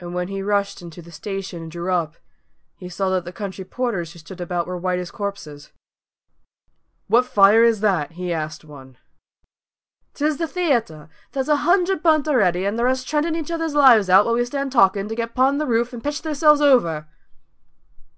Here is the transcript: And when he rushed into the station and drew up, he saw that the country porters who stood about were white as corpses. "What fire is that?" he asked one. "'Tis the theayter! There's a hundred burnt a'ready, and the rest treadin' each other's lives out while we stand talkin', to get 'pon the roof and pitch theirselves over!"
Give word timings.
And 0.00 0.14
when 0.14 0.28
he 0.28 0.40
rushed 0.40 0.80
into 0.80 1.02
the 1.02 1.12
station 1.12 1.62
and 1.64 1.70
drew 1.70 1.92
up, 1.92 2.16
he 2.78 2.88
saw 2.88 3.10
that 3.10 3.26
the 3.26 3.30
country 3.34 3.62
porters 3.62 4.14
who 4.14 4.18
stood 4.20 4.40
about 4.40 4.66
were 4.66 4.78
white 4.78 4.98
as 4.98 5.10
corpses. 5.10 5.70
"What 7.08 7.26
fire 7.26 7.62
is 7.62 7.80
that?" 7.80 8.12
he 8.12 8.32
asked 8.32 8.64
one. 8.64 8.96
"'Tis 10.14 10.38
the 10.38 10.46
theayter! 10.46 11.10
There's 11.32 11.50
a 11.50 11.56
hundred 11.56 12.02
burnt 12.02 12.26
a'ready, 12.26 12.64
and 12.66 12.78
the 12.78 12.84
rest 12.84 13.06
treadin' 13.06 13.36
each 13.36 13.50
other's 13.50 13.74
lives 13.74 14.08
out 14.08 14.24
while 14.24 14.32
we 14.32 14.46
stand 14.46 14.72
talkin', 14.72 15.08
to 15.10 15.14
get 15.14 15.34
'pon 15.34 15.58
the 15.58 15.66
roof 15.66 15.92
and 15.92 16.02
pitch 16.02 16.22
theirselves 16.22 16.62
over!" 16.62 17.06